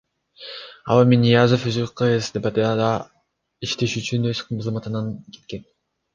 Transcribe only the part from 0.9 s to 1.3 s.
Ал эми